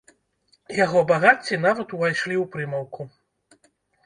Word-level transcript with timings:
Яго 0.85 1.03
багацці 1.11 1.59
нават 1.67 1.87
ўвайшлі 1.97 2.35
ў 2.39 2.45
прымаўку. 2.57 3.01